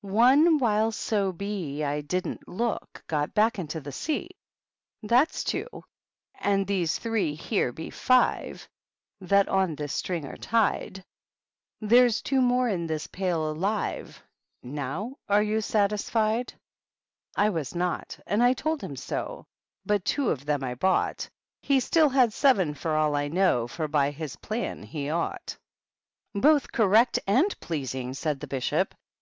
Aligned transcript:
One, 0.00 0.56
while 0.56 0.90
so 0.90 1.32
be 1.32 1.82
I 1.84 2.00
didnH 2.00 2.42
look. 2.46 3.04
Got 3.08 3.34
back 3.34 3.58
into 3.58 3.78
the 3.78 3.92
sea. 3.92 4.30
Thais 5.06 5.44
two; 5.44 5.66
and 6.36 6.66
these 6.66 6.98
three 6.98 7.34
here 7.34 7.72
be 7.72 7.90
five 7.90 8.66
That 9.20 9.48
on 9.50 9.74
this 9.74 9.92
string 9.92 10.24
are 10.24 10.38
tied; 10.38 11.04
THE 11.78 11.88
BISHOPS. 11.88 11.92
191 11.92 12.08
There^s 12.22 12.22
two 12.22 12.40
more 12.40 12.68
in 12.70 12.86
this 12.86 13.06
pail 13.06 13.42
ali/ve; 13.50 14.14
Now 14.62 15.18
are 15.28 15.42
you 15.42 15.58
saMsfiedf 15.58 16.54
I 17.36 17.50
was 17.50 17.74
noty 17.74 18.18
and 18.26 18.42
I 18.42 18.54
told 18.54 18.80
him 18.80 18.96
so; 18.96 19.44
But 19.84 20.06
two 20.06 20.30
of 20.30 20.46
them 20.46 20.64
I 20.64 20.74
boitght. 20.74 21.28
He 21.60 21.80
still 21.80 22.08
had 22.08 22.30
severiy 22.30 22.74
for 22.78 22.96
all 22.96 23.14
I 23.14 23.28
knoWy 23.28 23.68
For 23.68 23.88
by 23.88 24.10
his 24.10 24.36
plan 24.36 24.84
he 24.84 25.08
oughtJ^ 25.08 25.58
"Both 26.34 26.72
correct 26.72 27.18
and 27.26 27.54
pleasing," 27.60 28.14
said 28.14 28.40
the 28.40 28.46
Bishop. 28.46 28.94